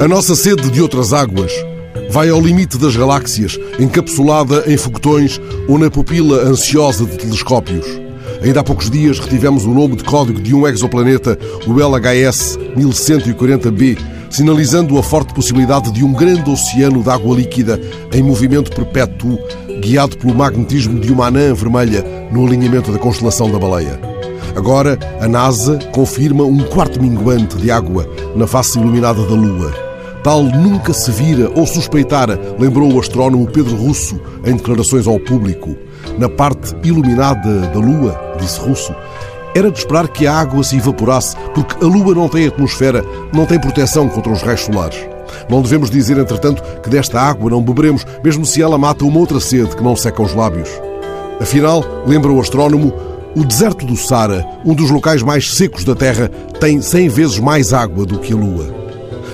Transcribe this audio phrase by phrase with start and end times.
[0.00, 1.50] A nossa sede de outras águas
[2.10, 7.84] vai ao limite das galáxias, encapsulada em foguetões ou na pupila ansiosa de telescópios.
[8.40, 11.36] Ainda há poucos dias retivemos o nome de código de um exoplaneta,
[11.66, 13.98] o LHS 1140b,
[14.30, 17.80] sinalizando a forte possibilidade de um grande oceano de água líquida
[18.12, 19.36] em movimento perpétuo,
[19.80, 23.98] guiado pelo magnetismo de uma anã vermelha no alinhamento da constelação da baleia.
[24.54, 29.87] Agora, a NASA confirma um quarto minguante de água na face iluminada da Lua.
[30.22, 35.76] Tal nunca se vira ou suspeitara, lembrou o astrónomo Pedro Russo em declarações ao público.
[36.18, 38.94] Na parte iluminada da Lua, disse Russo,
[39.54, 43.46] era de esperar que a água se evaporasse, porque a Lua não tem atmosfera, não
[43.46, 44.98] tem proteção contra os raios solares.
[45.48, 49.40] Não devemos dizer, entretanto, que desta água não beberemos, mesmo se ela mata uma outra
[49.40, 50.68] sede que não seca os lábios.
[51.40, 52.92] Afinal, lembra o astrónomo,
[53.36, 56.28] o deserto do Sara, um dos locais mais secos da Terra,
[56.60, 58.77] tem 100 vezes mais água do que a Lua.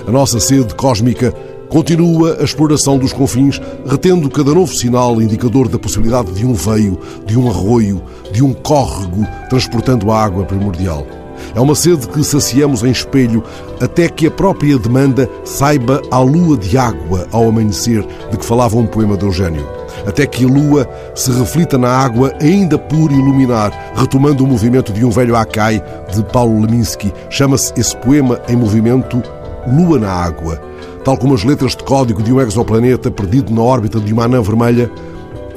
[0.07, 1.33] A nossa sede cósmica
[1.71, 6.99] continua a exploração dos confins, retendo cada novo sinal indicador da possibilidade de um veio,
[7.25, 11.07] de um arroio, de um córrego transportando a água primordial.
[11.55, 13.43] É uma sede que saciamos em espelho
[13.81, 18.77] até que a própria demanda saiba a lua de água ao amanhecer de que falava
[18.77, 19.67] um poema de Eugênio.
[20.07, 25.05] Até que a lua se reflita na água ainda por iluminar, retomando o movimento de
[25.05, 25.83] um velho Akai
[26.15, 27.13] de Paulo Leminski.
[27.31, 29.23] Chama-se esse poema em movimento
[29.67, 30.61] Lua na Água.
[31.05, 34.41] Tal como as letras de código de um exoplaneta perdido na órbita de uma anã
[34.41, 34.91] vermelha,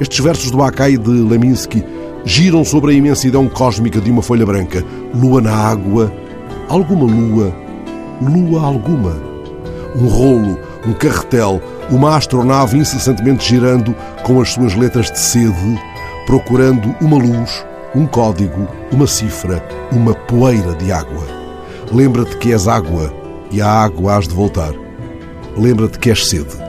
[0.00, 1.84] estes versos do Akai de Leminski
[2.24, 4.84] giram sobre a imensidão cósmica de uma folha branca.
[5.14, 6.12] Lua na água,
[6.68, 7.54] alguma lua,
[8.20, 9.16] lua alguma.
[9.96, 15.80] Um rolo, um carretel, uma astronave incessantemente girando com as suas letras de sede,
[16.26, 21.26] procurando uma luz, um código, uma cifra, uma poeira de água.
[21.90, 23.17] Lembra-te que és água
[23.50, 24.72] e à água has de voltar.
[25.56, 26.68] Lembra-te que és sede.